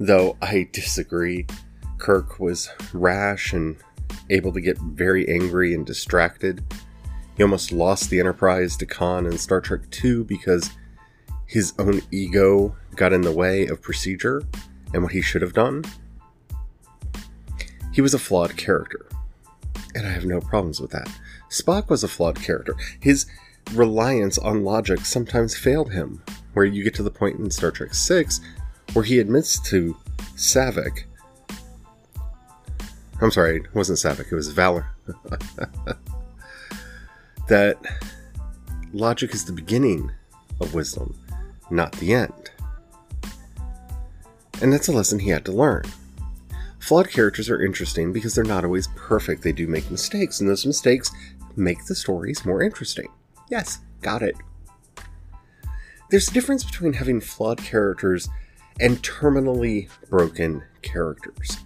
though 0.00 0.36
I 0.42 0.68
disagree. 0.72 1.46
Kirk 1.98 2.40
was 2.40 2.70
rash 2.92 3.52
and 3.52 3.76
able 4.30 4.52
to 4.52 4.60
get 4.60 4.78
very 4.78 5.28
angry 5.28 5.74
and 5.74 5.86
distracted. 5.86 6.64
He 7.36 7.42
almost 7.42 7.72
lost 7.72 8.10
the 8.10 8.20
Enterprise 8.20 8.76
to 8.78 8.86
Khan 8.86 9.26
in 9.26 9.38
Star 9.38 9.60
Trek 9.60 9.82
II 10.04 10.24
because 10.24 10.70
his 11.46 11.74
own 11.78 12.00
ego 12.10 12.74
got 12.94 13.12
in 13.12 13.20
the 13.20 13.32
way 13.32 13.66
of 13.66 13.82
procedure 13.82 14.42
and 14.94 15.02
what 15.02 15.12
he 15.12 15.20
should 15.20 15.42
have 15.42 15.52
done. 15.52 15.84
He 17.92 18.00
was 18.00 18.14
a 18.14 18.18
flawed 18.18 18.56
character, 18.56 19.06
and 19.94 20.06
I 20.06 20.10
have 20.10 20.24
no 20.24 20.40
problems 20.40 20.80
with 20.80 20.90
that. 20.90 21.08
Spock 21.50 21.88
was 21.88 22.04
a 22.04 22.08
flawed 22.08 22.36
character. 22.36 22.74
His 23.00 23.26
reliance 23.72 24.38
on 24.38 24.64
logic 24.64 25.00
sometimes 25.00 25.56
failed 25.56 25.92
him, 25.92 26.22
where 26.54 26.64
you 26.64 26.84
get 26.84 26.94
to 26.94 27.02
the 27.02 27.10
point 27.10 27.38
in 27.38 27.50
Star 27.50 27.70
Trek 27.70 27.90
VI 27.94 28.26
where 28.92 29.04
he 29.04 29.18
admits 29.18 29.58
to 29.68 29.96
Saavik 30.36 31.04
I'm 33.20 33.30
sorry, 33.30 33.56
it 33.56 33.74
wasn't 33.74 33.98
Saavik, 33.98 34.30
it 34.30 34.34
was 34.34 34.52
Valeris. 34.52 34.84
that 37.48 37.78
logic 38.92 39.34
is 39.34 39.44
the 39.44 39.52
beginning 39.52 40.10
of 40.60 40.74
wisdom, 40.74 41.18
not 41.70 41.92
the 41.92 42.14
end. 42.14 42.50
And 44.62 44.72
that's 44.72 44.88
a 44.88 44.92
lesson 44.92 45.18
he 45.18 45.30
had 45.30 45.44
to 45.44 45.52
learn. 45.52 45.84
Flawed 46.78 47.10
characters 47.10 47.50
are 47.50 47.62
interesting 47.62 48.12
because 48.12 48.34
they're 48.34 48.44
not 48.44 48.64
always 48.64 48.88
perfect. 48.94 49.42
They 49.42 49.52
do 49.52 49.66
make 49.66 49.90
mistakes, 49.90 50.40
and 50.40 50.48
those 50.48 50.64
mistakes 50.64 51.10
make 51.56 51.84
the 51.84 51.94
stories 51.94 52.44
more 52.44 52.62
interesting. 52.62 53.08
Yes, 53.50 53.80
got 54.02 54.22
it. 54.22 54.36
There's 56.10 56.28
a 56.28 56.32
difference 56.32 56.62
between 56.62 56.92
having 56.92 57.20
flawed 57.20 57.58
characters 57.58 58.28
and 58.80 59.02
terminally 59.02 59.88
broken 60.08 60.62
characters. 60.82 61.58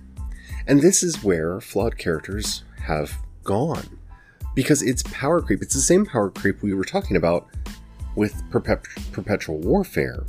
And 0.66 0.80
this 0.80 1.02
is 1.02 1.22
where 1.22 1.60
flawed 1.60 1.98
characters 1.98 2.64
have 2.82 3.18
gone. 3.44 3.99
Because 4.54 4.82
it's 4.82 5.02
power 5.04 5.40
creep. 5.40 5.62
It's 5.62 5.74
the 5.74 5.80
same 5.80 6.04
power 6.04 6.30
creep 6.30 6.62
we 6.62 6.74
were 6.74 6.84
talking 6.84 7.16
about 7.16 7.48
with 8.16 8.42
perpet- 8.50 8.86
perpetual 9.12 9.58
warfare, 9.58 10.24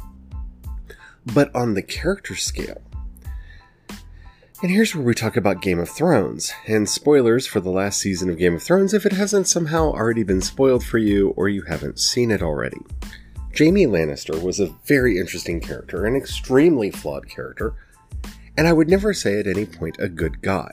but 1.33 1.53
on 1.55 1.73
the 1.73 1.81
character 1.81 2.35
scale. 2.35 2.81
And 4.61 4.69
here's 4.69 4.93
where 4.93 5.03
we 5.03 5.15
talk 5.15 5.37
about 5.37 5.63
Game 5.63 5.79
of 5.79 5.89
Thrones, 5.89 6.53
and 6.67 6.87
spoilers 6.87 7.47
for 7.47 7.59
the 7.59 7.71
last 7.71 7.99
season 7.99 8.29
of 8.29 8.37
Game 8.37 8.53
of 8.53 8.61
Thrones 8.61 8.93
if 8.93 9.07
it 9.07 9.13
hasn't 9.13 9.47
somehow 9.47 9.85
already 9.85 10.21
been 10.21 10.41
spoiled 10.41 10.83
for 10.83 10.99
you 10.99 11.29
or 11.29 11.49
you 11.49 11.63
haven't 11.63 11.99
seen 11.99 12.29
it 12.29 12.43
already. 12.43 12.77
Jaime 13.57 13.87
Lannister 13.87 14.39
was 14.41 14.59
a 14.59 14.73
very 14.85 15.17
interesting 15.17 15.59
character, 15.59 16.05
an 16.05 16.15
extremely 16.15 16.91
flawed 16.91 17.27
character, 17.27 17.73
and 18.55 18.67
I 18.67 18.73
would 18.73 18.87
never 18.87 19.15
say 19.15 19.39
at 19.39 19.47
any 19.47 19.65
point 19.65 19.97
a 19.99 20.07
good 20.07 20.41
guy. 20.43 20.69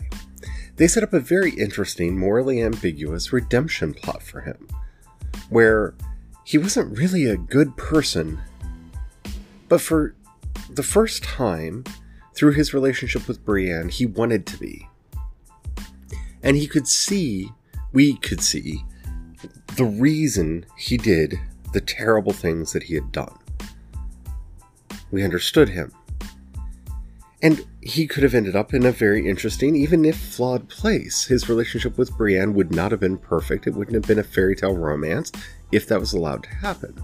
They 0.78 0.86
set 0.86 1.02
up 1.02 1.12
a 1.12 1.20
very 1.20 1.50
interesting, 1.50 2.16
morally 2.16 2.62
ambiguous 2.62 3.32
redemption 3.32 3.94
plot 3.94 4.22
for 4.22 4.42
him, 4.42 4.68
where 5.50 5.94
he 6.44 6.56
wasn't 6.56 6.96
really 6.96 7.26
a 7.26 7.36
good 7.36 7.76
person, 7.76 8.38
but 9.68 9.80
for 9.80 10.14
the 10.70 10.84
first 10.84 11.24
time, 11.24 11.82
through 12.34 12.52
his 12.52 12.72
relationship 12.72 13.26
with 13.26 13.44
Brienne, 13.44 13.88
he 13.88 14.06
wanted 14.06 14.46
to 14.46 14.56
be. 14.56 14.88
And 16.44 16.56
he 16.56 16.68
could 16.68 16.86
see, 16.86 17.50
we 17.92 18.16
could 18.16 18.40
see, 18.40 18.84
the 19.74 19.84
reason 19.84 20.64
he 20.76 20.96
did 20.96 21.40
the 21.72 21.80
terrible 21.80 22.32
things 22.32 22.72
that 22.72 22.84
he 22.84 22.94
had 22.94 23.10
done. 23.10 23.36
We 25.10 25.24
understood 25.24 25.70
him. 25.70 25.92
And 27.42 27.64
he 27.80 28.06
could 28.06 28.24
have 28.24 28.34
ended 28.34 28.56
up 28.56 28.74
in 28.74 28.84
a 28.84 28.90
very 28.90 29.28
interesting, 29.28 29.76
even 29.76 30.04
if 30.04 30.16
flawed 30.16 30.68
place. 30.68 31.24
His 31.24 31.48
relationship 31.48 31.96
with 31.96 32.16
Brienne 32.16 32.54
would 32.54 32.74
not 32.74 32.90
have 32.90 33.00
been 33.00 33.16
perfect. 33.16 33.66
It 33.66 33.74
wouldn't 33.74 33.94
have 33.94 34.06
been 34.06 34.18
a 34.18 34.24
fairy 34.24 34.56
tale 34.56 34.76
romance 34.76 35.30
if 35.70 35.86
that 35.86 36.00
was 36.00 36.12
allowed 36.12 36.42
to 36.44 36.54
happen. 36.56 37.00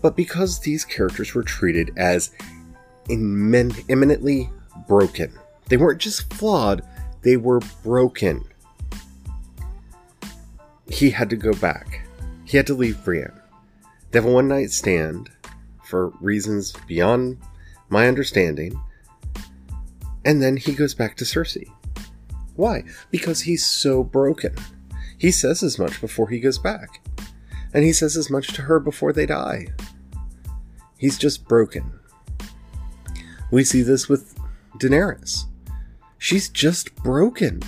But 0.00 0.16
because 0.16 0.58
these 0.58 0.84
characters 0.84 1.34
were 1.34 1.44
treated 1.44 1.92
as 1.96 2.32
immen- 3.08 3.84
eminently 3.88 4.50
broken, 4.88 5.32
they 5.68 5.76
weren't 5.76 6.00
just 6.00 6.32
flawed, 6.34 6.82
they 7.22 7.36
were 7.36 7.60
broken. 7.84 8.44
He 10.88 11.10
had 11.10 11.30
to 11.30 11.36
go 11.36 11.52
back. 11.54 12.06
He 12.44 12.56
had 12.56 12.66
to 12.66 12.74
leave 12.74 13.04
Brienne. 13.04 13.40
They 14.10 14.18
have 14.18 14.26
a 14.26 14.32
one 14.32 14.48
night 14.48 14.70
stand 14.72 15.30
for 15.84 16.08
reasons 16.20 16.74
beyond 16.88 17.38
my 17.88 18.08
understanding 18.08 18.78
and 20.24 20.42
then 20.42 20.56
he 20.56 20.72
goes 20.72 20.94
back 20.94 21.16
to 21.16 21.24
Cersei. 21.24 21.70
Why? 22.56 22.84
Because 23.10 23.40
he's 23.40 23.66
so 23.66 24.04
broken. 24.04 24.54
He 25.18 25.30
says 25.30 25.62
as 25.62 25.78
much 25.78 26.00
before 26.00 26.28
he 26.28 26.40
goes 26.40 26.58
back. 26.58 27.06
And 27.74 27.84
he 27.84 27.92
says 27.92 28.16
as 28.16 28.28
much 28.28 28.48
to 28.48 28.62
her 28.62 28.78
before 28.78 29.12
they 29.12 29.26
die. 29.26 29.68
He's 30.98 31.18
just 31.18 31.48
broken. 31.48 31.98
We 33.50 33.64
see 33.64 33.82
this 33.82 34.08
with 34.08 34.38
Daenerys. 34.78 35.44
She's 36.18 36.48
just 36.48 36.94
broken. 36.96 37.62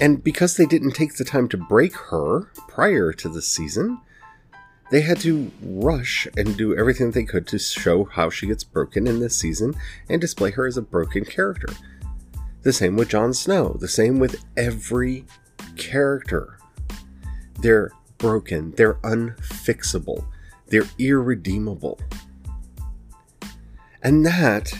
And 0.00 0.22
because 0.22 0.56
they 0.56 0.66
didn't 0.66 0.92
take 0.92 1.16
the 1.16 1.24
time 1.24 1.48
to 1.48 1.56
break 1.56 1.94
her 1.94 2.50
prior 2.68 3.12
to 3.12 3.28
the 3.28 3.42
season, 3.42 4.00
they 4.90 5.00
had 5.00 5.18
to 5.20 5.50
rush 5.62 6.28
and 6.36 6.56
do 6.56 6.76
everything 6.76 7.10
they 7.10 7.24
could 7.24 7.46
to 7.48 7.58
show 7.58 8.04
how 8.04 8.30
she 8.30 8.46
gets 8.46 8.64
broken 8.64 9.06
in 9.06 9.20
this 9.20 9.36
season 9.36 9.74
and 10.08 10.20
display 10.20 10.50
her 10.52 10.66
as 10.66 10.76
a 10.76 10.82
broken 10.82 11.24
character. 11.24 11.68
The 12.62 12.72
same 12.72 12.96
with 12.96 13.08
Jon 13.08 13.34
Snow, 13.34 13.76
the 13.78 13.88
same 13.88 14.18
with 14.18 14.44
every 14.56 15.26
character. 15.76 16.58
They're 17.60 17.90
broken, 18.18 18.72
they're 18.72 18.94
unfixable, 18.94 20.24
they're 20.68 20.88
irredeemable. 20.98 21.98
And 24.02 24.24
that 24.26 24.72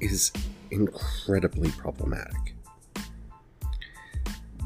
is 0.00 0.32
incredibly 0.70 1.70
problematic. 1.70 2.54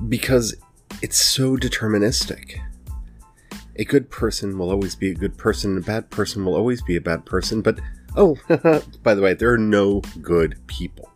Because 0.09 0.57
it's 1.03 1.19
so 1.19 1.57
deterministic. 1.57 2.61
A 3.81 3.85
good 3.85 4.11
person 4.11 4.59
will 4.59 4.71
always 4.71 4.95
be 4.95 5.11
a 5.11 5.15
good 5.15 5.39
person, 5.39 5.79
a 5.79 5.81
bad 5.81 6.11
person 6.11 6.45
will 6.45 6.55
always 6.55 6.83
be 6.83 6.97
a 6.97 7.01
bad 7.01 7.25
person, 7.25 7.63
but 7.63 7.81
oh, 8.15 8.37
by 9.03 9.15
the 9.15 9.23
way, 9.23 9.33
there 9.33 9.53
are 9.53 9.59
no 9.59 10.03
good 10.21 10.55
people. 10.67 11.11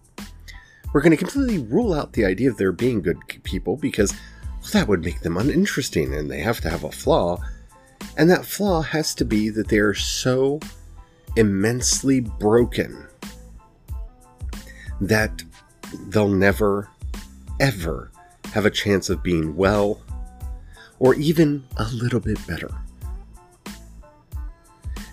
We're 0.94 1.02
going 1.02 1.11
to 1.11 1.16
completely 1.18 1.59
rule 1.59 1.92
out 1.92 2.14
the 2.14 2.25
idea 2.25 2.49
of 2.49 2.56
there 2.56 2.73
being 2.73 3.02
good 3.02 3.18
people 3.42 3.76
because 3.76 4.12
well, 4.62 4.71
that 4.73 4.88
would 4.88 5.04
make 5.04 5.21
them 5.21 5.37
uninteresting 5.37 6.14
and 6.14 6.30
they 6.30 6.40
have 6.40 6.62
to 6.62 6.71
have 6.71 6.85
a 6.85 6.90
flaw. 6.90 7.38
And 8.16 8.30
that 8.30 8.47
flaw 8.47 8.80
has 8.80 9.14
to 9.16 9.26
be 9.26 9.50
that 9.50 9.68
they 9.68 9.78
are 9.78 9.92
so 9.92 10.59
immensely 11.37 12.21
broken 12.21 13.06
that 15.02 15.42
they'll 16.09 16.28
never, 16.28 16.88
ever 17.61 18.11
have 18.52 18.64
a 18.64 18.71
chance 18.71 19.11
of 19.11 19.23
being 19.23 19.54
well 19.54 20.00
or 20.99 21.15
even 21.15 21.65
a 21.77 21.85
little 21.93 22.21
bit 22.21 22.45
better. 22.47 22.71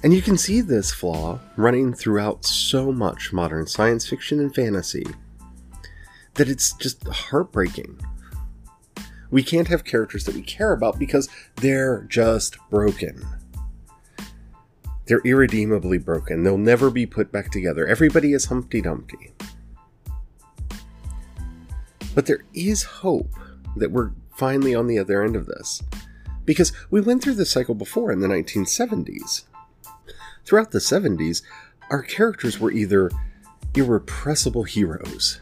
And 0.04 0.14
you 0.14 0.22
can 0.22 0.38
see 0.38 0.62
this 0.62 0.92
flaw 0.92 1.40
running 1.58 1.94
throughout 1.94 2.44
so 2.44 2.92
much 2.92 3.32
modern 3.32 3.68
science 3.68 4.08
fiction 4.08 4.40
and 4.40 4.54
fantasy 4.54 5.06
that 6.36 6.50
it's 6.50 6.74
just 6.74 7.08
heartbreaking. 7.08 8.00
We 9.30 9.44
can't 9.44 9.68
have 9.68 9.84
characters 9.84 10.26
that 10.26 10.36
we 10.36 10.42
care 10.42 10.74
about 10.74 10.98
because 10.98 11.30
they're 11.58 12.02
just 12.10 12.58
broken. 12.70 13.26
They're 15.06 15.22
irredeemably 15.24 16.00
broken. 16.00 16.44
They'll 16.44 16.58
never 16.58 16.90
be 16.90 17.06
put 17.06 17.32
back 17.32 17.52
together. 17.52 17.86
Everybody 17.88 18.34
is 18.34 18.46
Humpty 18.46 18.82
Dumpty. 18.82 19.34
But 22.16 22.26
there 22.26 22.44
is 22.54 22.84
hope 22.84 23.34
that 23.78 23.92
we're 23.92 24.12
finally 24.42 24.74
on 24.74 24.88
the 24.88 24.98
other 24.98 25.22
end 25.24 25.36
of 25.36 25.46
this. 25.46 25.84
Because 26.46 26.74
we 26.90 27.00
went 27.00 27.22
through 27.22 27.36
this 27.36 27.52
cycle 27.52 27.76
before 27.76 28.12
in 28.12 28.22
the 28.22 28.28
1970s. 28.28 29.44
Throughout 30.46 30.72
the 30.72 30.80
70s, 30.80 31.44
our 31.92 32.02
characters 32.02 32.60
were 32.60 32.72
either 32.72 33.12
irrepressible 33.76 34.64
heroes 34.64 35.40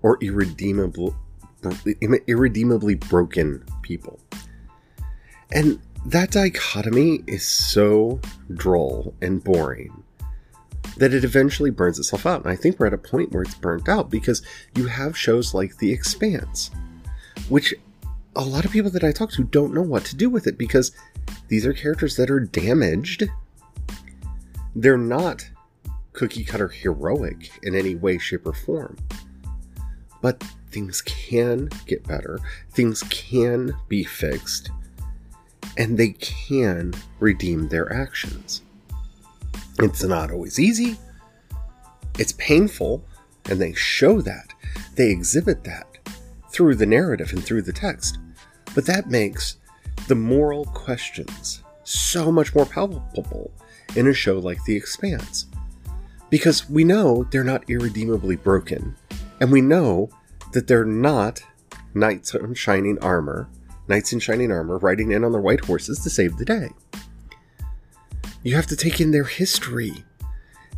or 0.00 0.16
irredeemable, 0.22 1.16
irredeemably 2.28 2.94
broken 2.94 3.64
people. 3.82 4.20
And 5.50 5.80
that 6.04 6.30
dichotomy 6.30 7.24
is 7.26 7.44
so 7.44 8.20
droll 8.54 9.12
and 9.20 9.42
boring 9.42 10.04
that 10.98 11.12
it 11.12 11.24
eventually 11.24 11.70
burns 11.70 11.98
itself 11.98 12.24
out. 12.24 12.44
And 12.44 12.52
I 12.52 12.54
think 12.54 12.78
we're 12.78 12.86
at 12.86 12.94
a 12.94 12.98
point 12.98 13.32
where 13.32 13.42
it's 13.42 13.56
burnt 13.56 13.88
out 13.88 14.08
because 14.08 14.40
you 14.76 14.86
have 14.86 15.18
shows 15.18 15.52
like 15.52 15.78
The 15.78 15.90
Expanse, 15.90 16.70
which 17.48 17.74
a 18.36 18.44
lot 18.44 18.66
of 18.66 18.70
people 18.70 18.90
that 18.90 19.02
I 19.02 19.12
talk 19.12 19.30
to 19.32 19.44
don't 19.44 19.72
know 19.72 19.82
what 19.82 20.04
to 20.06 20.16
do 20.16 20.28
with 20.28 20.46
it 20.46 20.58
because 20.58 20.92
these 21.48 21.66
are 21.66 21.72
characters 21.72 22.16
that 22.16 22.30
are 22.30 22.40
damaged. 22.40 23.24
They're 24.74 24.98
not 24.98 25.48
cookie 26.12 26.44
cutter 26.44 26.68
heroic 26.68 27.50
in 27.62 27.74
any 27.74 27.94
way, 27.94 28.18
shape, 28.18 28.46
or 28.46 28.52
form. 28.52 28.96
But 30.20 30.44
things 30.70 31.00
can 31.02 31.70
get 31.86 32.06
better, 32.06 32.38
things 32.72 33.02
can 33.04 33.74
be 33.88 34.04
fixed, 34.04 34.70
and 35.78 35.96
they 35.96 36.10
can 36.10 36.92
redeem 37.20 37.68
their 37.68 37.90
actions. 37.90 38.62
It's 39.78 40.02
not 40.02 40.30
always 40.30 40.58
easy, 40.58 40.98
it's 42.18 42.32
painful, 42.32 43.02
and 43.48 43.60
they 43.60 43.72
show 43.72 44.20
that. 44.20 44.52
They 44.94 45.10
exhibit 45.10 45.64
that 45.64 45.86
through 46.50 46.74
the 46.74 46.86
narrative 46.86 47.32
and 47.32 47.42
through 47.42 47.62
the 47.62 47.72
text. 47.72 48.18
But 48.76 48.84
that 48.84 49.08
makes 49.08 49.56
the 50.06 50.14
moral 50.14 50.66
questions 50.66 51.62
so 51.82 52.30
much 52.30 52.54
more 52.54 52.66
palpable 52.66 53.50
in 53.96 54.06
a 54.06 54.12
show 54.12 54.38
like 54.38 54.62
The 54.64 54.76
Expanse. 54.76 55.46
Because 56.28 56.68
we 56.68 56.84
know 56.84 57.26
they're 57.30 57.42
not 57.42 57.70
irredeemably 57.70 58.36
broken, 58.36 58.94
and 59.40 59.50
we 59.50 59.62
know 59.62 60.10
that 60.52 60.66
they're 60.66 60.84
not 60.84 61.42
knights 61.94 62.34
in 62.34 62.52
shining 62.52 62.98
armor, 62.98 63.48
knights 63.88 64.12
in 64.12 64.20
shining 64.20 64.52
armor 64.52 64.76
riding 64.76 65.10
in 65.12 65.24
on 65.24 65.32
their 65.32 65.40
white 65.40 65.64
horses 65.64 66.00
to 66.00 66.10
save 66.10 66.36
the 66.36 66.44
day. 66.44 66.68
You 68.42 68.56
have 68.56 68.66
to 68.66 68.76
take 68.76 69.00
in 69.00 69.10
their 69.10 69.24
history 69.24 70.04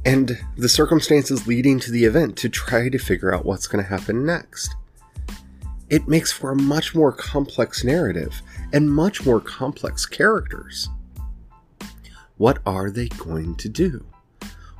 and 0.05 0.39
the 0.57 0.69
circumstances 0.69 1.49
leading 1.49 1.81
to 1.81 1.91
the 1.91 2.05
event 2.05 2.37
to 2.37 2.49
try 2.49 2.89
to 2.91 2.99
figure 2.99 3.35
out 3.35 3.45
what's 3.45 3.67
going 3.67 3.83
to 3.83 3.91
happen 3.91 4.25
next 4.25 4.77
it 5.91 6.07
makes 6.07 6.33
for 6.33 6.51
a 6.51 6.57
much 6.57 6.95
more 6.95 7.13
complex 7.13 7.83
narrative 7.83 8.43
and 8.73 8.91
much 8.91 9.25
more 9.25 9.41
complex 9.41 10.05
characters. 10.05 10.89
What 12.37 12.59
are 12.67 12.91
they 12.91 13.09
going 13.09 13.57
to 13.57 13.69
do? 13.69 14.05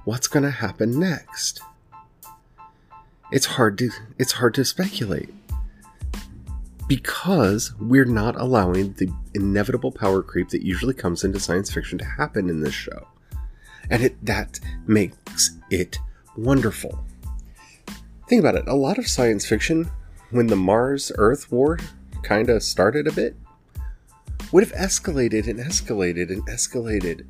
What's 0.05 0.29
going 0.29 0.45
to 0.45 0.51
happen 0.51 0.99
next? 0.99 1.61
It's 3.31 3.47
hard 3.47 3.77
to 3.79 3.91
it's 4.19 4.33
hard 4.33 4.55
to 4.55 4.65
speculate 4.65 5.29
because 6.87 7.75
we're 7.79 8.07
not 8.07 8.35
allowing 8.41 8.95
the 8.95 9.13
inevitable 9.35 9.93
power 9.93 10.23
creep 10.23 10.49
that 10.49 10.65
usually 10.65 10.95
comes 10.95 11.25
into 11.25 11.39
science 11.39 11.71
fiction 11.71 11.99
to 11.99 12.05
happen 12.05 12.49
in 12.49 12.61
this 12.61 12.73
show. 12.73 13.07
And 13.91 14.03
it 14.03 14.25
that 14.25 14.61
makes 14.87 15.51
it 15.71 15.99
wonderful. 16.37 16.99
Think 18.29 18.41
about 18.41 18.57
it. 18.57 18.67
A 18.67 18.75
lot 18.75 18.99
of 18.99 19.07
science 19.07 19.47
fiction 19.47 19.91
when 20.31 20.47
the 20.47 20.57
Mars 20.57 21.11
Earth 21.17 21.51
war 21.51 21.79
kind 22.23 22.51
of 22.51 22.63
started 22.63 23.07
a 23.07 23.13
bit, 23.13 23.37
would 24.53 24.65
have 24.65 24.73
escalated 24.73 25.47
and 25.47 25.59
escalated 25.59 26.31
and 26.31 26.47
escalated. 26.49 27.27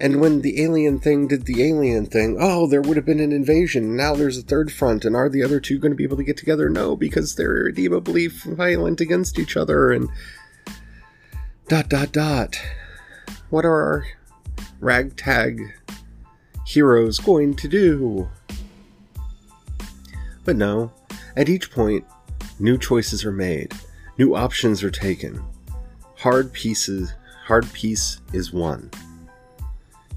And 0.00 0.20
when 0.20 0.40
the 0.40 0.62
alien 0.62 0.98
thing 0.98 1.28
did 1.28 1.44
the 1.44 1.62
alien 1.62 2.06
thing, 2.06 2.38
oh, 2.40 2.66
there 2.66 2.80
would 2.80 2.96
have 2.96 3.04
been 3.04 3.20
an 3.20 3.32
invasion. 3.32 3.96
Now 3.96 4.14
there's 4.14 4.38
a 4.38 4.42
third 4.42 4.72
front, 4.72 5.04
and 5.04 5.14
are 5.14 5.28
the 5.28 5.42
other 5.42 5.60
two 5.60 5.78
going 5.78 5.92
to 5.92 5.96
be 5.96 6.04
able 6.04 6.16
to 6.16 6.24
get 6.24 6.38
together? 6.38 6.70
No, 6.70 6.96
because 6.96 7.34
they're 7.34 7.58
irredeemably 7.58 8.28
violent 8.28 9.02
against 9.02 9.38
each 9.38 9.58
other, 9.58 9.92
and 9.92 10.08
dot 11.68 11.90
dot 11.90 12.12
dot. 12.12 12.58
What 13.50 13.66
are 13.66 13.82
our 13.82 14.06
ragtag 14.80 15.60
heroes 16.66 17.18
going 17.18 17.54
to 17.56 17.68
do? 17.68 18.30
But 20.46 20.56
no, 20.56 20.92
at 21.36 21.48
each 21.48 21.70
point, 21.70 22.04
new 22.58 22.76
choices 22.76 23.24
are 23.24 23.32
made, 23.32 23.72
new 24.18 24.34
options 24.34 24.82
are 24.82 24.90
taken. 24.90 25.42
Hard 26.16 26.52
pieces, 26.52 27.14
hard 27.44 27.72
piece 27.72 28.20
is 28.32 28.52
won. 28.52 28.90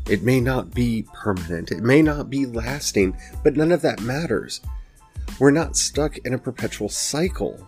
It 0.10 0.24
may 0.24 0.42
not 0.42 0.74
be 0.74 1.06
permanent, 1.14 1.72
it 1.72 1.82
may 1.82 2.02
not 2.02 2.30
be 2.30 2.46
lasting, 2.46 3.18
but 3.44 3.56
none 3.56 3.72
of 3.72 3.82
that 3.82 4.02
matters. 4.02 4.62
We're 5.40 5.52
not 5.52 5.78
stuck 5.78 6.18
in 6.20 6.34
a 6.34 6.38
perpetual 6.38 6.90
cycle. 6.90 7.68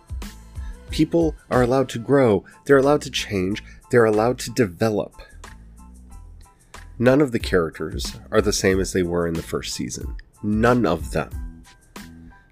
People 0.90 1.34
are 1.50 1.62
allowed 1.62 1.88
to 1.90 1.98
grow, 1.98 2.44
they're 2.64 2.78
allowed 2.78 3.02
to 3.02 3.10
change, 3.10 3.62
they're 3.90 4.04
allowed 4.04 4.38
to 4.40 4.50
develop. 4.50 5.14
None 6.98 7.20
of 7.20 7.32
the 7.32 7.38
characters 7.38 8.16
are 8.30 8.40
the 8.40 8.52
same 8.52 8.80
as 8.80 8.92
they 8.92 9.02
were 9.02 9.26
in 9.26 9.34
the 9.34 9.42
first 9.42 9.74
season. 9.74 10.16
None 10.42 10.86
of 10.86 11.12
them 11.12 11.45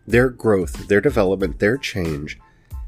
their 0.07 0.29
growth, 0.29 0.88
their 0.88 1.01
development, 1.01 1.59
their 1.59 1.77
change 1.77 2.38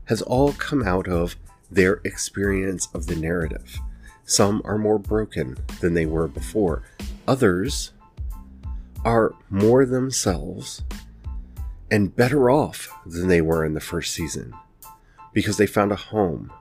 has 0.04 0.22
all 0.22 0.52
come 0.52 0.82
out 0.82 1.08
of 1.08 1.36
their 1.70 2.00
experience 2.04 2.88
of 2.94 3.06
the 3.06 3.16
narrative. 3.16 3.78
Some 4.24 4.62
are 4.64 4.78
more 4.78 4.98
broken 4.98 5.56
than 5.80 5.94
they 5.94 6.06
were 6.06 6.28
before, 6.28 6.82
others 7.26 7.92
are 9.04 9.34
more 9.50 9.86
themselves 9.86 10.82
and 11.90 12.14
better 12.14 12.50
off 12.50 12.88
than 13.06 13.28
they 13.28 13.40
were 13.40 13.64
in 13.64 13.74
the 13.74 13.80
first 13.80 14.12
season 14.12 14.52
because 15.32 15.56
they 15.56 15.66
found 15.66 15.92
a 15.92 15.96
home. 15.96 16.52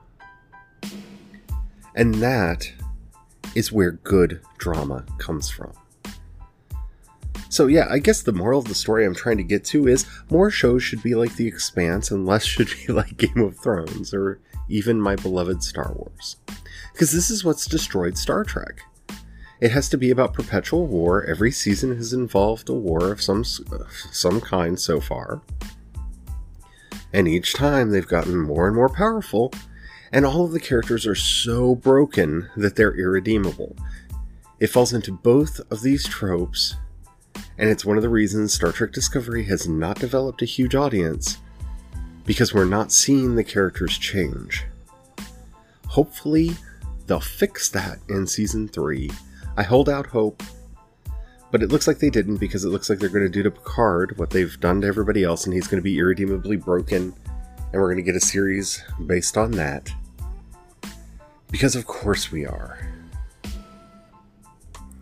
And 1.94 2.14
that 2.16 2.70
is 3.54 3.72
where 3.72 3.92
good 3.92 4.40
drama 4.58 5.04
comes 5.18 5.50
from. 5.50 5.72
So, 7.48 7.66
yeah, 7.66 7.86
I 7.88 7.98
guess 7.98 8.22
the 8.22 8.32
moral 8.32 8.60
of 8.60 8.66
the 8.68 8.74
story 8.74 9.06
I'm 9.06 9.14
trying 9.14 9.36
to 9.36 9.44
get 9.44 9.64
to 9.66 9.86
is 9.86 10.06
more 10.30 10.50
shows 10.50 10.82
should 10.82 11.02
be 11.02 11.14
like 11.14 11.36
The 11.36 11.46
Expanse 11.46 12.10
and 12.10 12.26
less 12.26 12.44
should 12.44 12.68
be 12.86 12.92
like 12.92 13.16
Game 13.16 13.40
of 13.40 13.58
Thrones 13.58 14.12
or 14.12 14.40
even 14.68 15.00
my 15.00 15.16
beloved 15.16 15.62
Star 15.62 15.92
Wars. 15.94 16.36
Because 16.92 17.12
this 17.12 17.30
is 17.30 17.44
what's 17.44 17.66
destroyed 17.66 18.18
Star 18.18 18.42
Trek. 18.42 18.80
It 19.60 19.70
has 19.70 19.88
to 19.90 19.98
be 19.98 20.10
about 20.10 20.34
perpetual 20.34 20.86
war. 20.86 21.24
Every 21.24 21.50
season 21.50 21.96
has 21.96 22.12
involved 22.12 22.68
a 22.68 22.74
war 22.74 23.10
of 23.12 23.22
some 23.22 23.44
some 24.12 24.40
kind 24.40 24.78
so 24.78 25.00
far. 25.00 25.40
And 27.12 27.26
each 27.26 27.54
time 27.54 27.90
they've 27.90 28.06
gotten 28.06 28.36
more 28.36 28.66
and 28.66 28.76
more 28.76 28.90
powerful, 28.90 29.52
and 30.12 30.26
all 30.26 30.44
of 30.44 30.52
the 30.52 30.60
characters 30.60 31.06
are 31.06 31.14
so 31.14 31.74
broken 31.74 32.50
that 32.56 32.76
they're 32.76 32.94
irredeemable. 32.94 33.76
It 34.60 34.68
falls 34.68 34.92
into 34.92 35.12
both 35.12 35.60
of 35.70 35.82
these 35.82 36.06
tropes 36.06 36.76
and 37.58 37.70
it's 37.70 37.84
one 37.84 37.96
of 37.96 38.02
the 38.02 38.08
reasons 38.08 38.52
Star 38.52 38.72
Trek 38.72 38.92
Discovery 38.92 39.44
has 39.44 39.68
not 39.68 39.98
developed 39.98 40.42
a 40.42 40.46
huge 40.46 40.74
audience 40.74 41.38
because 42.24 42.52
we're 42.52 42.64
not 42.64 42.92
seeing 42.92 43.34
the 43.34 43.44
characters 43.44 43.96
change. 43.98 44.64
hopefully 45.86 46.50
they'll 47.06 47.20
fix 47.20 47.68
that 47.70 47.98
in 48.08 48.26
season 48.26 48.68
three. 48.68 49.10
I 49.56 49.62
hold 49.62 49.88
out 49.88 50.06
hope, 50.06 50.42
but 51.50 51.62
it 51.62 51.70
looks 51.70 51.86
like 51.86 51.98
they 51.98 52.10
didn't 52.10 52.36
because 52.36 52.64
it 52.64 52.68
looks 52.68 52.90
like 52.90 52.98
they're 52.98 53.08
going 53.08 53.24
to 53.24 53.30
do 53.30 53.42
to 53.42 53.50
Picard 53.50 54.18
what 54.18 54.30
they've 54.30 54.58
done 54.60 54.80
to 54.82 54.86
everybody 54.86 55.24
else, 55.24 55.44
and 55.46 55.54
he's 55.54 55.66
going 55.68 55.78
to 55.78 55.84
be 55.84 55.98
irredeemably 55.98 56.56
broken, 56.56 57.14
and 57.72 57.80
we're 57.80 57.92
going 57.92 57.96
to 57.96 58.02
get 58.02 58.16
a 58.16 58.20
series 58.20 58.82
based 59.06 59.38
on 59.38 59.52
that. 59.52 59.90
Because 61.50 61.76
of 61.76 61.86
course 61.86 62.30
we 62.32 62.44
are. 62.44 62.78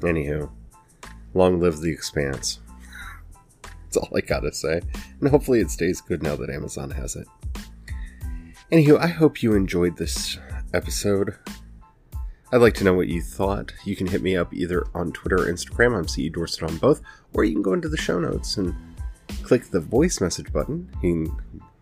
Anywho, 0.01 0.51
long 1.35 1.61
live 1.61 1.81
the 1.81 1.93
expanse. 1.93 2.61
That's 3.85 3.97
all 3.97 4.17
I 4.17 4.21
gotta 4.21 4.53
say. 4.53 4.81
And 5.21 5.29
hopefully 5.29 5.61
it 5.61 5.71
stays 5.71 6.01
good 6.01 6.23
now 6.23 6.37
that 6.37 6.51
Amazon 6.51 6.91
has 6.91 7.17
it. 7.17 7.27
Anywho, 8.73 8.99
I 8.99 9.09
hope 9.09 9.43
you 9.43 9.55
enjoyed 9.55 9.97
this 9.97 10.39
episode. 10.73 11.37
I'd 12.53 12.61
like 12.61 12.75
to 12.75 12.85
know 12.85 12.95
what 12.95 13.09
you 13.09 13.21
thought. 13.21 13.73
You 13.85 13.97
can 13.97 14.07
hit 14.07 14.23
me 14.23 14.37
up 14.37 14.55
either 14.55 14.87
on 14.95 15.13
Twitter 15.13 15.37
or 15.37 15.53
Instagram. 15.53 15.97
I'm 15.97 16.09
CE 16.09 16.33
Dorset 16.33 16.71
on 16.71 16.77
both. 16.79 17.03
Or 17.33 17.45
you 17.45 17.53
can 17.53 17.63
go 17.63 17.73
into 17.73 17.89
the 17.89 17.97
show 17.97 18.19
notes 18.19 18.57
and 18.57 18.75
click 19.43 19.71
the 19.71 19.81
voice 19.81 20.21
message 20.21 20.53
button. 20.53 20.89
You 21.03 21.37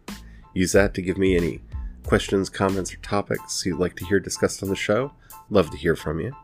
can 0.08 0.18
use 0.54 0.72
that 0.72 0.94
to 0.94 1.02
give 1.02 1.18
me 1.18 1.36
any 1.36 1.60
questions, 2.06 2.48
comments, 2.48 2.92
or 2.92 2.96
topics 2.98 3.64
you'd 3.64 3.78
like 3.78 3.96
to 3.96 4.04
hear 4.04 4.20
discussed 4.20 4.62
on 4.62 4.68
the 4.68 4.76
show. 4.76 5.12
Love 5.50 5.70
to 5.70 5.76
hear 5.76 5.96
from 5.96 6.20
you. 6.20 6.34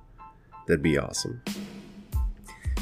That'd 0.67 0.83
be 0.83 0.99
awesome. 0.99 1.43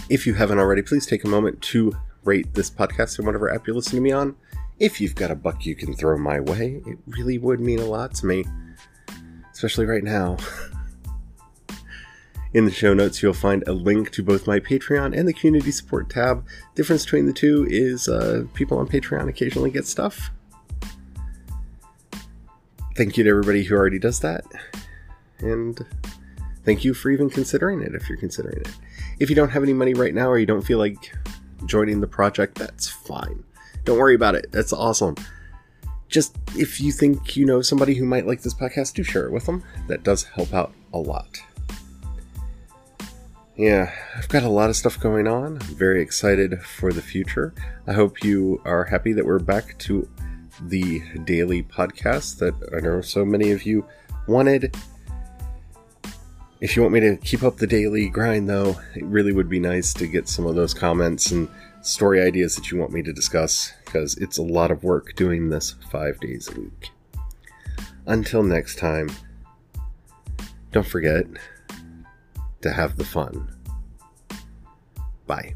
If 0.09 0.25
you 0.25 0.35
haven't 0.35 0.61
already, 0.61 0.83
please 0.83 1.05
take 1.05 1.25
a 1.25 1.29
moment 1.29 1.61
to 1.63 1.93
rate 2.23 2.55
this 2.55 2.71
podcast 2.71 3.19
in 3.19 3.27
whatever 3.27 3.53
app 3.53 3.67
you're 3.67 3.75
listening 3.75 4.03
to 4.03 4.05
me 4.05 4.13
on. 4.13 4.37
If 4.79 5.01
you've 5.01 5.17
got 5.17 5.33
a 5.33 5.35
buck 5.35 5.67
you 5.67 5.75
can 5.75 5.95
throw 5.95 6.17
my 6.17 6.39
way, 6.39 6.81
it 6.87 6.99
really 7.07 7.39
would 7.39 7.59
mean 7.59 7.81
a 7.81 7.85
lot 7.87 8.15
to 8.17 8.27
me, 8.27 8.45
especially 9.53 9.85
right 9.85 10.05
now. 10.05 10.37
In 12.55 12.65
the 12.65 12.71
show 12.71 12.95
notes, 12.95 13.21
you'll 13.21 13.35
find 13.35 13.65
a 13.67 13.73
link 13.73 14.13
to 14.13 14.23
both 14.23 14.47
my 14.47 14.61
Patreon 14.61 15.19
and 15.19 15.27
the 15.27 15.33
community 15.33 15.73
support 15.73 16.09
tab. 16.09 16.47
Difference 16.75 17.05
between 17.05 17.27
the 17.27 17.33
two 17.33 17.67
is 17.69 18.09
uh, 18.09 18.45
people 18.55 18.79
on 18.79 18.87
Patreon 18.87 19.29
occasionally 19.29 19.71
get 19.71 19.87
stuff. 19.87 20.31
Thank 22.95 23.17
you 23.17 23.25
to 23.25 23.31
everybody 23.31 23.65
who 23.65 23.75
already 23.75 23.99
does 23.99 24.21
that. 24.21 24.45
And 25.41 25.85
thank 26.65 26.85
you 26.85 26.95
for 26.95 27.11
even 27.11 27.29
considering 27.29 27.83
it 27.83 27.95
if 27.95 28.09
you're 28.09 28.19
considering 28.19 28.61
it. 28.61 28.69
If 29.19 29.31
you 29.31 29.37
don't 29.37 29.51
have 29.51 29.63
any 29.63 29.73
money 29.73 29.95
right 29.95 30.15
now 30.15 30.29
or 30.29 30.39
you 30.39 30.47
don't 30.47 30.63
feel 30.63 30.79
like 30.79 31.13
joining 31.65 32.01
the 32.01 32.07
project, 32.07 32.57
that's 32.57 32.89
fine. 32.89 33.43
Don't 33.85 33.99
worry 33.99 34.15
about 34.15 34.35
it. 34.35 34.53
That's 34.53 34.73
awesome. 34.73 35.17
Just 36.09 36.37
if 36.57 36.81
you 36.81 36.93
think 36.93 37.37
you 37.37 37.47
know 37.47 37.63
somebody 37.63 37.95
who 37.95 38.05
might 38.05 38.27
like 38.27 38.43
this 38.43 38.55
podcast, 38.55 38.95
do 38.95 39.03
share 39.03 39.27
it 39.27 39.33
with 39.33 39.47
them. 39.47 39.63
That 39.89 40.03
does 40.03 40.25
help 40.25 40.53
out 40.53 40.73
a 40.93 40.99
lot. 40.99 41.39
Yeah, 43.57 43.91
I've 44.15 44.29
got 44.29 44.43
a 44.43 44.51
lot 44.51 44.69
of 44.69 44.77
stuff 44.77 45.01
going 45.01 45.27
on. 45.27 45.55
I'm 45.55 45.77
very 45.77 46.03
excited 46.03 46.61
for 46.63 46.93
the 46.93 47.01
future. 47.01 47.55
I 47.87 47.95
hope 47.95 48.23
you 48.23 48.61
are 48.67 48.85
happy 48.85 49.15
that 49.15 49.25
we're 49.25 49.39
back 49.39 49.79
to 49.79 50.07
the 50.61 51.03
daily 51.25 51.63
podcast 51.63 52.39
that 52.39 52.55
I 52.77 52.81
know 52.81 53.01
so 53.01 53.25
many 53.25 53.53
of 53.53 53.65
you 53.65 53.87
wanted. 54.27 54.77
If 56.61 56.75
you 56.75 56.83
want 56.83 56.95
me 56.95 57.01
to 57.01 57.17
keep 57.17 57.43
up 57.43 57.59
the 57.59 57.67
daily 57.67 58.09
grind, 58.09 58.49
though, 58.49 58.81
it 58.95 59.05
really 59.05 59.33
would 59.33 59.49
be 59.49 59.61
nice 59.61 59.93
to 59.95 60.07
get 60.07 60.27
some 60.27 60.47
of 60.47 60.55
those 60.55 60.73
comments 60.73 61.31
and 61.31 61.49
story 61.83 62.23
ideas 62.23 62.57
that 62.57 62.71
you 62.71 62.79
want 62.79 62.93
me 62.93 63.03
to 63.03 63.13
discuss 63.13 63.73
because 63.85 64.17
it's 64.17 64.39
a 64.39 64.43
lot 64.43 64.71
of 64.71 64.83
work 64.83 65.15
doing 65.17 65.51
this 65.51 65.75
five 65.91 66.19
days 66.21 66.49
a 66.49 66.59
week. 66.59 66.91
Until 68.07 68.43
next 68.43 68.79
time, 68.79 69.11
don't 70.73 70.87
forget 70.87 71.27
to 72.63 72.73
have 72.73 72.97
the 72.97 73.05
fun. 73.05 73.55
Bye. 75.27 75.55